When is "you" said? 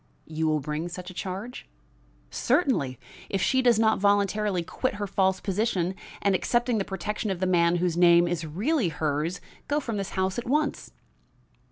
0.25-0.47